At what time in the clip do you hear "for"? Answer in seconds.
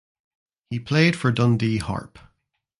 1.15-1.31